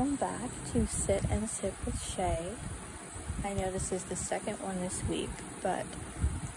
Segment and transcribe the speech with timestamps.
[0.00, 2.52] Welcome back to Sit and Sip with Shea.
[3.44, 5.28] I know this is the second one this week,
[5.62, 5.84] but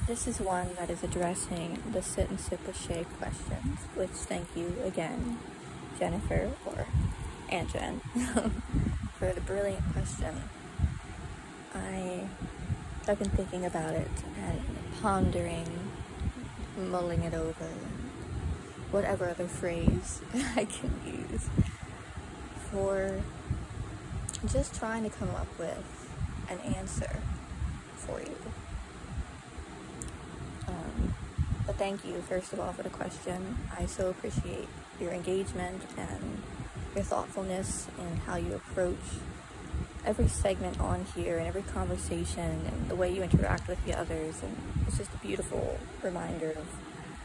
[0.07, 4.47] this is one that is addressing the Sit and Sip with Shea questions, which thank
[4.55, 5.39] you again,
[5.99, 6.87] Jennifer, or
[7.49, 7.99] Aunt Jen,
[9.19, 10.33] for the brilliant question.
[11.75, 12.21] I,
[13.09, 14.61] I've been thinking about it and
[15.01, 15.67] pondering,
[16.77, 17.67] mulling it over,
[18.91, 20.21] whatever other phrase
[20.55, 21.49] I can use
[22.73, 23.21] for
[24.47, 26.09] just trying to come up with
[26.49, 27.19] an answer
[27.95, 28.35] for you.
[30.67, 31.13] Um,
[31.67, 33.57] but thank you, first of all, for the question.
[33.77, 34.67] I so appreciate
[34.99, 36.41] your engagement and
[36.95, 38.97] your thoughtfulness in how you approach
[40.05, 44.41] every segment on here and every conversation and the way you interact with the others.
[44.41, 46.65] And it's just a beautiful reminder of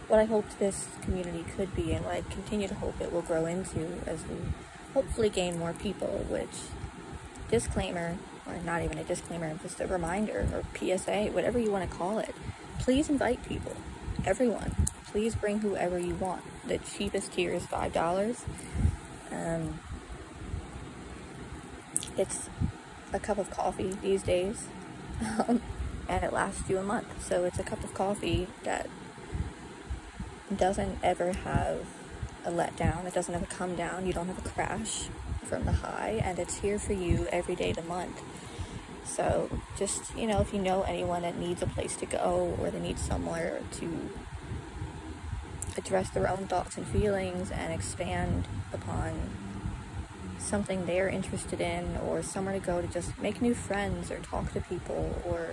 [0.09, 3.23] what I hoped this community could be and what I continue to hope it will
[3.23, 4.37] grow into as we
[4.95, 6.49] hopefully gain more people, which
[7.51, 11.97] disclaimer, or not even a disclaimer, just a reminder or PSA, whatever you want to
[11.97, 12.35] call it.
[12.79, 13.77] Please invite people,
[14.25, 14.75] everyone.
[15.07, 16.43] Please bring whoever you want.
[16.67, 18.39] The cheapest tier is $5.
[19.33, 19.81] Um,
[22.17, 22.49] it's
[23.13, 24.67] a cup of coffee these days,
[25.47, 25.63] um,
[26.09, 27.25] and it lasts you a month.
[27.25, 28.89] So it's a cup of coffee that
[30.55, 31.87] doesn't ever have
[32.49, 33.05] a letdown.
[33.05, 34.07] It doesn't ever come down.
[34.07, 35.09] You don't have a crash
[35.45, 38.23] from the high, and it's here for you every day of the month.
[39.05, 42.71] So just, you know, if you know anyone that needs a place to go or
[42.71, 44.11] they need somewhere to
[45.77, 49.13] address their own thoughts and feelings and expand upon
[50.39, 54.53] something they're interested in or somewhere to go to just make new friends or talk
[54.53, 55.51] to people or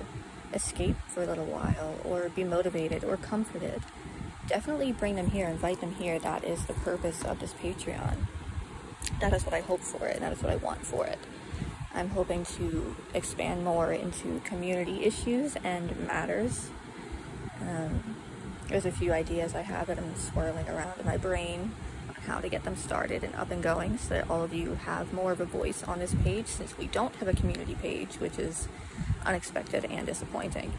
[0.54, 3.82] escape for a little while or be motivated or comforted
[4.48, 6.20] definitely bring them here, invite them here.
[6.20, 8.16] That is the purpose of this Patreon.
[9.20, 11.20] That is what I hope for it, that is what I want for it.
[11.94, 16.70] I'm hoping to expand more into community issues and matters.
[17.62, 18.18] Um,
[18.68, 21.72] there's a few ideas I have that I'm swirling around in my brain
[22.10, 24.74] on how to get them started and up and going so that all of you
[24.74, 28.16] have more of a voice on this page since we don't have a community page,
[28.16, 28.68] which is
[29.26, 30.74] unexpected and disappointing.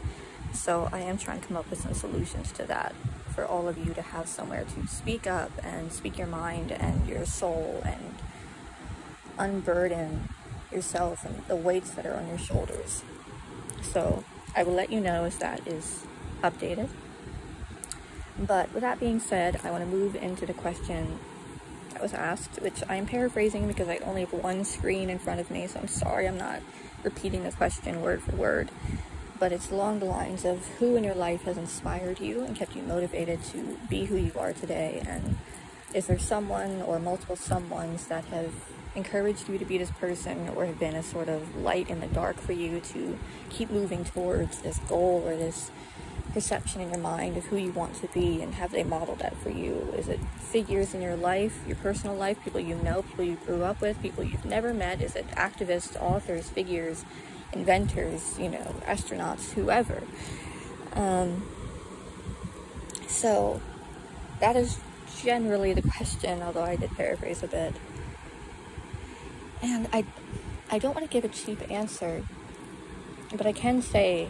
[0.53, 2.93] So I am trying to come up with some solutions to that
[3.37, 7.07] for all of you to have somewhere to speak up and speak your mind and
[7.07, 8.15] your soul and
[9.37, 10.27] unburden
[10.71, 13.03] yourself and the weights that are on your shoulders.
[13.83, 14.23] So
[14.55, 16.03] I will let you know as that is
[16.41, 16.89] updated.
[18.39, 21.19] But with that being said, I want to move into the question
[21.91, 25.51] that was asked, which I'm paraphrasing because I only have one screen in front of
[25.51, 26.61] me, so I'm sorry I'm not
[27.03, 28.71] repeating the question word for word
[29.39, 32.75] but it's along the lines of who in your life has inspired you and kept
[32.75, 35.01] you motivated to be who you are today?
[35.07, 35.37] And
[35.93, 38.53] is there someone or multiple someones that have
[38.95, 42.07] encouraged you to be this person or have been a sort of light in the
[42.07, 43.17] dark for you to
[43.49, 45.71] keep moving towards this goal or this
[46.33, 49.35] perception in your mind of who you want to be and have they modeled that
[49.37, 49.93] for you?
[49.97, 53.63] Is it figures in your life your personal life people you know people you grew
[53.63, 55.01] up with people you've never met?
[55.01, 57.05] Is it activists authors figures
[57.53, 60.03] inventors, you know, astronauts, whoever.
[60.93, 61.47] Um,
[63.07, 63.61] so
[64.39, 64.79] that is
[65.21, 67.75] generally the question, although I did paraphrase a bit.
[69.61, 70.05] And I,
[70.69, 72.23] I don't want to give a cheap answer,
[73.35, 74.29] but I can say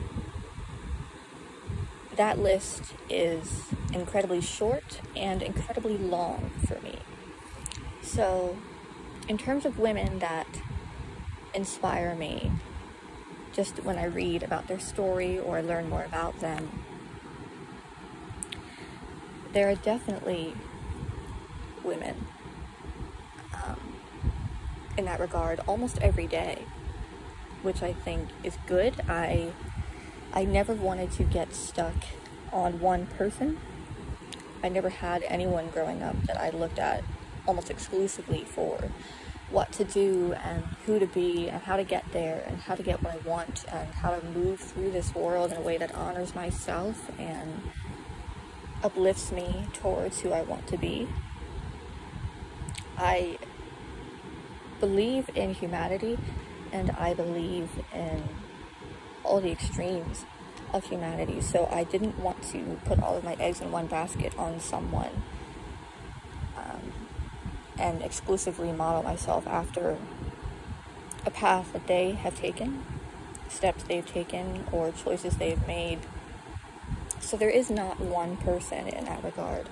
[2.16, 3.64] that list is
[3.94, 7.00] incredibly short and incredibly long for me.
[8.02, 8.58] So,
[9.28, 10.48] in terms of women that
[11.54, 12.52] inspire me,
[13.58, 16.70] just when I read about their story or learn more about them.
[19.52, 20.54] There are definitely
[21.84, 22.28] women
[23.56, 23.80] um,
[24.96, 26.66] in that regard almost every day,
[27.64, 28.94] which I think is good.
[29.10, 29.54] I
[30.34, 31.96] I never wanted to get stuck
[32.54, 33.58] on one person.
[34.64, 37.04] I never had anyone growing up that I looked at
[37.48, 38.92] almost exclusively for
[39.50, 42.84] what to do and who to be and how to get there and how to
[42.84, 45.96] get what I want and how to move through this world in a way that
[45.96, 47.62] honors myself and
[48.84, 51.08] uplifts me towards who I want to be.
[52.98, 53.38] I
[54.80, 56.18] believe in humanity
[56.72, 58.24] and I believe in
[59.24, 60.26] all the extremes
[60.74, 61.40] of humanity.
[61.42, 65.24] So I didn't want to put all of my eggs in one basket on someone
[67.80, 69.98] and exclusively model myself after
[71.26, 72.84] a path that they have taken,
[73.50, 76.00] steps they've taken, or choices they've made.
[77.20, 79.68] So there is not one person in that regard.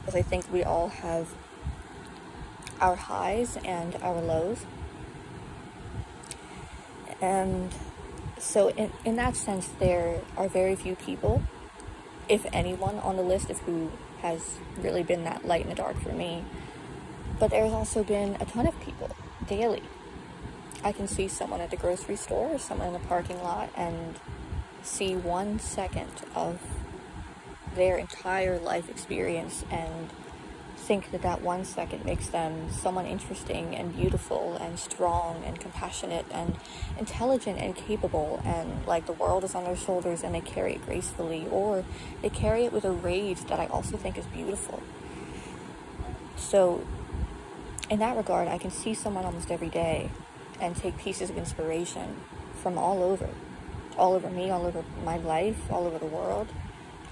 [0.00, 1.28] because I think we all have
[2.80, 4.64] our highs and our lows.
[7.20, 7.72] And
[8.38, 11.42] so, in, in that sense, there are very few people,
[12.28, 13.92] if anyone, on the list of who
[14.22, 16.44] has really been that light in the dark for me.
[17.38, 19.10] But there's also been a ton of people
[19.46, 19.82] daily.
[20.82, 24.18] I can see someone at the grocery store or someone in the parking lot and
[24.82, 26.60] see one second of
[27.74, 30.10] their entire life experience and
[30.90, 36.26] think that that one second makes them someone interesting and beautiful and strong and compassionate
[36.32, 36.56] and
[36.98, 40.84] intelligent and capable and like the world is on their shoulders and they carry it
[40.84, 41.84] gracefully or
[42.22, 44.82] they carry it with a rage that I also think is beautiful.
[46.36, 46.84] So
[47.88, 50.10] in that regard, I can see someone almost every day
[50.60, 52.16] and take pieces of inspiration
[52.64, 53.28] from all over.
[53.96, 56.48] All over me, all over my life, all over the world,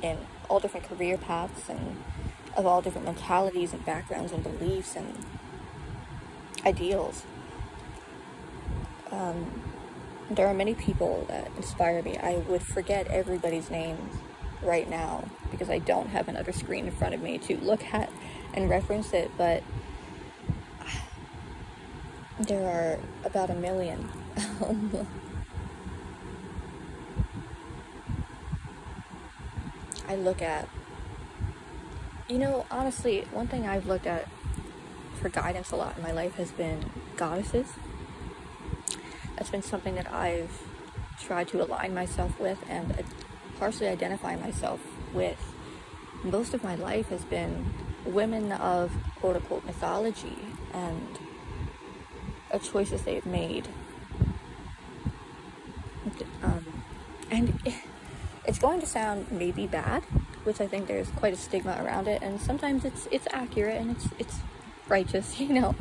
[0.02, 2.02] in all different career paths and
[2.58, 5.14] of all different mentalities and backgrounds and beliefs and
[6.66, 7.22] ideals.
[9.12, 9.62] Um,
[10.28, 12.18] there are many people that inspire me.
[12.18, 14.16] I would forget everybody's names
[14.62, 18.12] right now because I don't have another screen in front of me to look at
[18.52, 19.62] and reference it, but
[22.40, 24.10] there are about a million.
[30.08, 30.68] I look at
[32.28, 34.28] you know, honestly, one thing I've looked at
[35.20, 37.66] for guidance a lot in my life has been goddesses.
[39.36, 40.62] That's been something that I've
[41.20, 43.04] tried to align myself with and
[43.58, 44.80] partially identify myself
[45.12, 45.38] with.
[46.22, 47.72] Most of my life has been
[48.04, 50.36] women of quote unquote mythology
[50.72, 51.18] and
[52.52, 53.68] the choices they've made.
[56.42, 56.64] Um,
[57.30, 57.58] and
[58.46, 60.02] it's going to sound maybe bad,
[60.44, 63.90] which I think there's quite a stigma around it, and sometimes it's it's accurate and
[63.90, 64.36] it's it's
[64.88, 65.74] righteous, you know.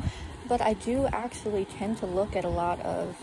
[0.48, 3.16] But I do actually tend to look at a lot of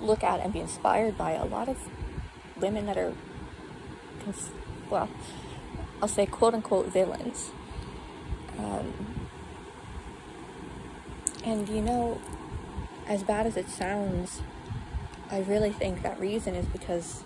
[0.00, 1.78] look at and be inspired by a lot of
[2.56, 3.12] women that are
[4.90, 5.08] well,
[6.02, 7.50] I'll say quote unquote villains.
[8.58, 8.92] Um,
[11.44, 12.20] and you know,
[13.06, 14.42] as bad as it sounds,
[15.30, 17.22] I really think that reason is because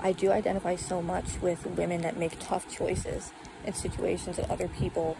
[0.00, 3.32] I do identify so much with women that make tough choices
[3.64, 5.16] in situations that other people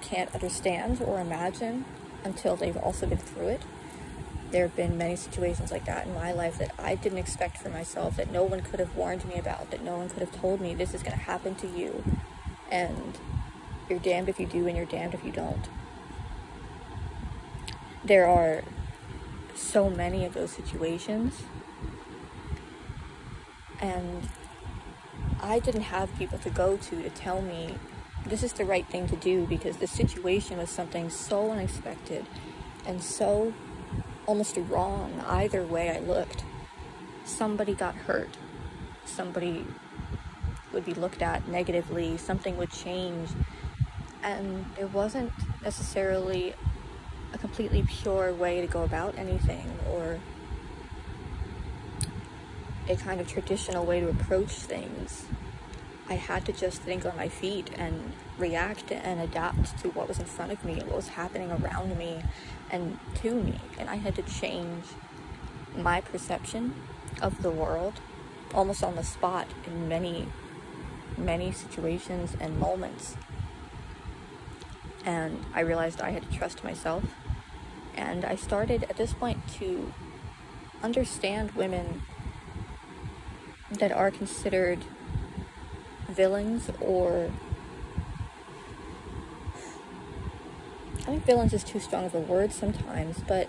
[0.00, 1.84] can't understand or imagine
[2.24, 3.62] until they've also been through it.
[4.50, 7.68] There have been many situations like that in my life that I didn't expect for
[7.68, 10.60] myself, that no one could have warned me about, that no one could have told
[10.60, 12.02] me this is going to happen to you.
[12.70, 13.18] And
[13.90, 15.68] you're damned if you do and you're damned if you don't.
[18.02, 18.62] There are
[19.54, 21.42] so many of those situations
[23.80, 24.28] and
[25.40, 27.74] I didn't have people to go to to tell me
[28.26, 32.26] this is the right thing to do because the situation was something so unexpected
[32.86, 33.52] and so
[34.26, 36.44] almost wrong either way I looked.
[37.24, 38.28] Somebody got hurt.
[39.04, 39.64] Somebody
[40.72, 42.16] would be looked at negatively.
[42.18, 43.30] Something would change.
[44.22, 45.32] And it wasn't
[45.62, 46.54] necessarily
[47.32, 50.18] a completely pure way to go about anything or
[52.88, 55.26] a kind of traditional way to approach things.
[56.08, 60.18] I had to just think on my feet and react and adapt to what was
[60.18, 62.22] in front of me, what was happening around me
[62.70, 63.60] and to me.
[63.78, 64.84] And I had to change
[65.76, 66.74] my perception
[67.20, 68.00] of the world
[68.54, 70.28] almost on the spot in many,
[71.18, 73.16] many situations and moments.
[75.04, 77.04] And I realized I had to trust myself.
[77.94, 79.92] And I started at this point to
[80.82, 82.02] understand women
[83.70, 84.84] that are considered
[86.08, 87.30] villains or
[91.00, 93.48] I think villains is too strong of a word sometimes, but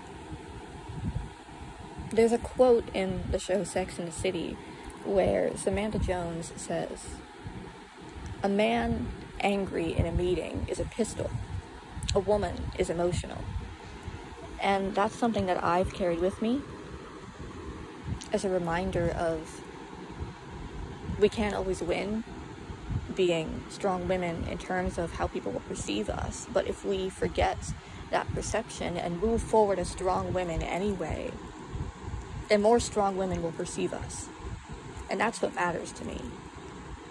[2.12, 4.58] there's a quote in the show Sex and the City
[5.04, 7.06] where Samantha Jones says,
[8.44, 9.12] A man
[9.42, 11.30] angry in a meeting is a pistol,
[12.16, 13.44] a woman is emotional.
[14.62, 16.62] And that's something that I've carried with me
[18.32, 19.62] as a reminder of
[21.20, 22.24] we can't always win
[23.16, 26.48] being strong women in terms of how people will perceive us.
[26.54, 27.58] But if we forget
[28.12, 31.32] that perception and move forward as strong women anyway,
[32.48, 34.30] then more strong women will perceive us.
[35.10, 36.22] And that's what matters to me.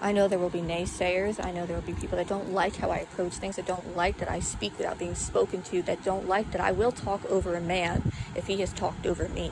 [0.00, 1.44] I know there will be naysayers.
[1.44, 3.96] I know there will be people that don't like how I approach things, that don't
[3.96, 7.24] like that I speak without being spoken to, that don't like that I will talk
[7.26, 9.50] over a man if he has talked over me.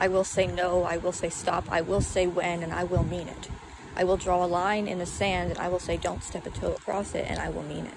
[0.00, 3.04] I will say no, I will say stop, I will say when, and I will
[3.04, 3.48] mean it.
[3.96, 6.50] I will draw a line in the sand and I will say, don't step a
[6.50, 7.94] toe across it, and I will mean it.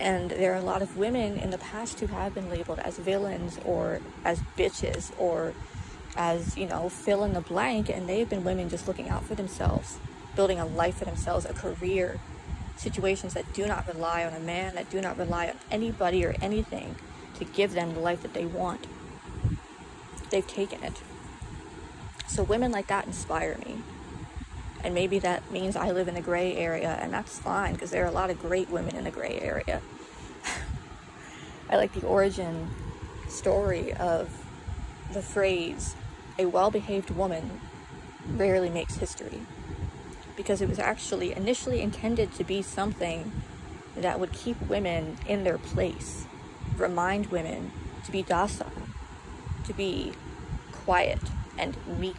[0.00, 2.98] And there are a lot of women in the past who have been labeled as
[2.98, 5.52] villains or as bitches or
[6.16, 9.34] as, you know, fill in the blank, and they've been women just looking out for
[9.34, 9.98] themselves,
[10.34, 12.18] building a life for themselves, a career,
[12.76, 16.34] situations that do not rely on a man, that do not rely on anybody or
[16.40, 16.96] anything
[17.38, 18.86] to give them the life that they want.
[20.32, 20.94] They've taken it.
[22.26, 23.82] So women like that inspire me.
[24.82, 28.02] And maybe that means I live in the gray area, and that's fine because there
[28.02, 29.82] are a lot of great women in the gray area.
[31.70, 32.70] I like the origin
[33.28, 34.30] story of
[35.12, 35.94] the phrase,
[36.38, 37.60] a well behaved woman
[38.26, 39.42] rarely makes history.
[40.34, 43.30] Because it was actually initially intended to be something
[43.94, 46.24] that would keep women in their place,
[46.78, 47.70] remind women
[48.06, 48.72] to be docile,
[49.64, 50.12] to be
[50.72, 51.20] quiet
[51.58, 52.16] and meek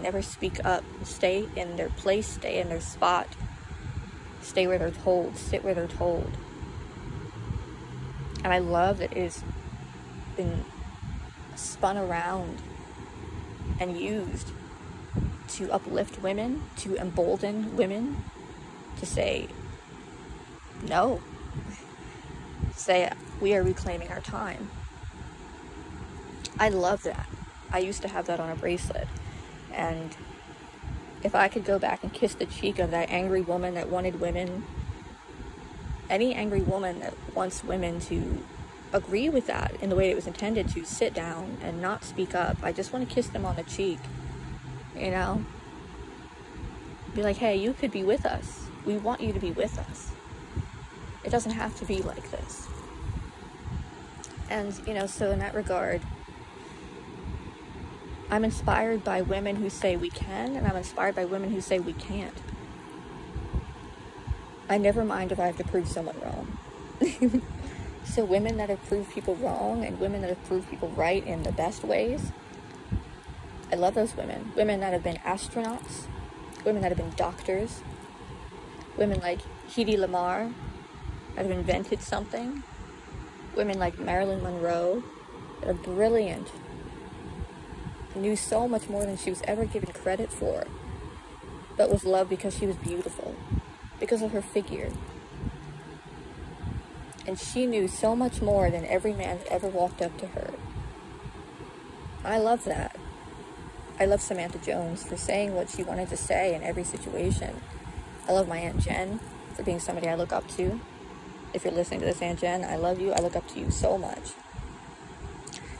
[0.00, 3.28] never speak up, stay in their place, stay in their spot,
[4.42, 6.30] stay where they're told, sit where they're told.
[8.42, 9.42] And I love that it has
[10.36, 10.64] been
[11.56, 12.58] spun around
[13.80, 14.48] and used
[15.48, 18.22] to uplift women, to embolden women,
[18.98, 19.48] to say,
[20.86, 21.22] no.
[22.74, 24.68] Say, we are reclaiming our time.
[26.58, 27.28] I love that.
[27.72, 29.08] I used to have that on a bracelet.
[29.72, 30.16] And
[31.22, 34.20] if I could go back and kiss the cheek of that angry woman that wanted
[34.20, 34.64] women,
[36.08, 38.44] any angry woman that wants women to
[38.92, 42.34] agree with that in the way it was intended to sit down and not speak
[42.34, 43.98] up, I just want to kiss them on the cheek.
[44.96, 45.44] You know?
[47.14, 48.66] Be like, hey, you could be with us.
[48.84, 50.12] We want you to be with us.
[51.24, 52.66] It doesn't have to be like this.
[54.50, 56.02] And, you know, so in that regard,
[58.30, 61.78] I'm inspired by women who say we can, and I'm inspired by women who say
[61.78, 62.36] we can't.
[64.68, 66.58] I never mind if I have to prove someone wrong.
[68.04, 71.42] so, women that have proved people wrong and women that have proved people right in
[71.42, 72.32] the best ways,
[73.70, 74.52] I love those women.
[74.56, 76.06] Women that have been astronauts,
[76.64, 77.82] women that have been doctors,
[78.96, 80.52] women like Hedy Lamarr
[81.34, 82.62] that have invented something,
[83.54, 85.02] women like Marilyn Monroe
[85.60, 86.48] that are brilliant
[88.14, 90.64] knew so much more than she was ever given credit for,
[91.76, 93.34] but was loved because she was beautiful,
[93.98, 94.90] because of her figure.
[97.26, 100.54] And she knew so much more than every man that ever walked up to her.
[102.24, 102.96] I love that.
[103.98, 107.60] I love Samantha Jones for saying what she wanted to say in every situation.
[108.28, 109.20] I love my Aunt Jen
[109.54, 110.80] for being somebody I look up to.
[111.52, 113.12] If you're listening to this, Aunt Jen, I love you.
[113.12, 114.32] I look up to you so much.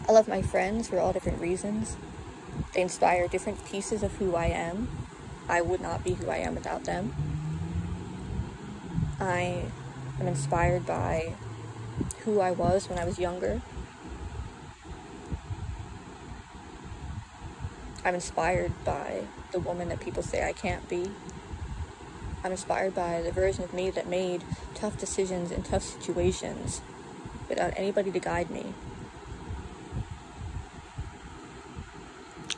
[0.08, 1.96] I love my friends for all different reasons.
[2.72, 4.88] They inspire different pieces of who I am.
[5.48, 7.14] I would not be who I am without them.
[9.20, 9.64] I
[10.20, 11.34] am inspired by
[12.24, 13.60] who I was when I was younger.
[18.04, 21.10] I'm inspired by the woman that people say I can't be.
[22.42, 24.44] I'm inspired by the version of me that made
[24.74, 26.82] tough decisions in tough situations
[27.48, 28.74] without anybody to guide me.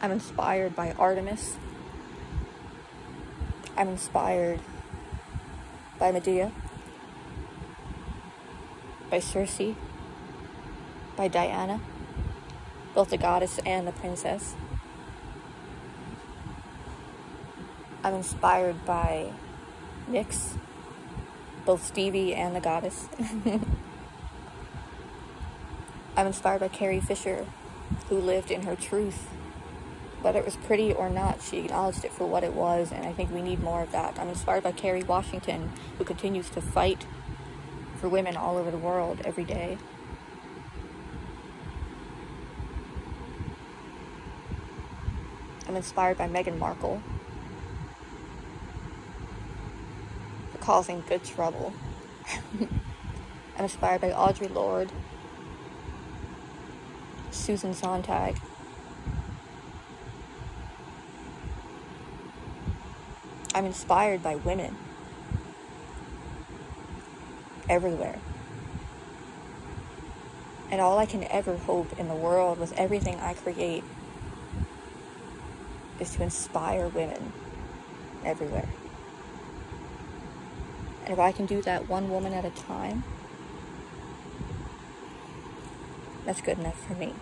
[0.06, 1.56] I'm inspired by Artemis.
[3.76, 4.60] I'm inspired
[5.98, 6.52] by Medea,
[9.10, 9.74] by Circe,
[11.16, 11.80] by Diana,
[12.94, 14.54] both the goddess and the princess.
[18.04, 19.32] I'm inspired by
[20.08, 20.56] Nyx,
[21.64, 23.08] both Stevie and the goddess.
[26.16, 27.44] I'm inspired by Carrie Fisher,
[28.08, 29.30] who lived in her truth
[30.22, 33.12] whether it was pretty or not, she acknowledged it for what it was, and I
[33.12, 34.18] think we need more of that.
[34.18, 37.06] I'm inspired by Kerry Washington, who continues to fight
[37.96, 39.78] for women all over the world every day.
[45.68, 47.02] I'm inspired by Meghan Markle
[50.52, 51.72] for causing good trouble.
[52.60, 54.92] I'm inspired by Audre Lorde,
[57.30, 58.36] Susan Sontag.
[63.56, 64.76] I'm inspired by women
[67.70, 68.18] everywhere.
[70.70, 73.82] And all I can ever hope in the world with everything I create
[75.98, 77.32] is to inspire women
[78.26, 78.68] everywhere.
[81.04, 83.04] And if I can do that one woman at a time,
[86.26, 87.14] that's good enough for me.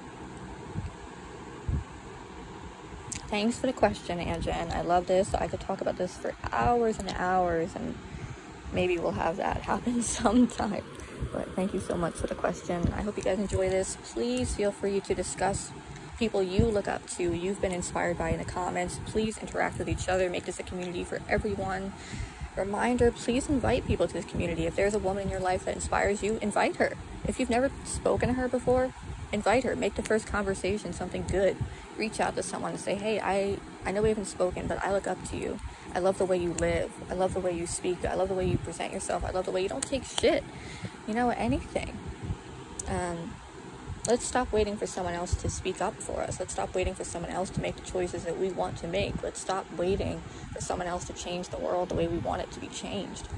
[3.35, 4.69] Thanks for the question, Aunt Jen.
[4.69, 5.35] And I love this.
[5.35, 7.99] I could talk about this for hours and hours, and
[8.73, 10.85] maybe we'll have that happen sometime.
[11.33, 12.93] But thank you so much for the question.
[12.97, 13.99] I hope you guys enjoy this.
[14.05, 15.73] Please feel free to discuss
[16.17, 19.01] people you look up to, you've been inspired by in the comments.
[19.05, 21.93] Please interact with each other, make this a community for everyone.
[22.57, 24.67] Reminder please invite people to this community.
[24.67, 26.93] If there's a woman in your life that inspires you, invite her.
[27.27, 28.93] If you've never spoken to her before,
[29.35, 29.77] invite her.
[29.77, 31.57] Make the first conversation something good.
[31.99, 34.93] Reach out to someone and say, hey, I, I know we haven't spoken, but I
[34.93, 35.59] look up to you.
[35.95, 36.91] I love the way you live.
[37.11, 38.05] I love the way you speak.
[38.05, 39.25] I love the way you present yourself.
[39.25, 40.43] I love the way you don't take shit.
[41.07, 41.97] You know, anything.
[42.89, 43.35] Um,
[44.09, 46.41] let's stop waiting for someone else to speak up for us.
[46.41, 49.23] Let's stop waiting for someone else to make the choices that we want to make.
[49.23, 50.23] Let's stop waiting
[50.53, 53.29] for someone else to change the world the way we want it to be changed.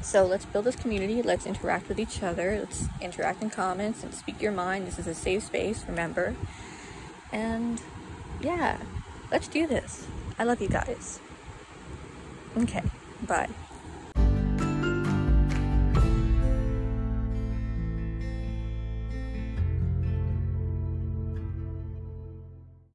[0.00, 1.22] So let's build this community.
[1.22, 2.58] Let's interact with each other.
[2.60, 4.86] Let's interact in comments and speak your mind.
[4.86, 6.34] This is a safe space, remember.
[7.32, 7.80] And
[8.40, 8.78] yeah,
[9.30, 10.06] let's do this.
[10.38, 11.20] I love you guys.
[12.56, 12.82] Okay,
[13.26, 13.48] bye.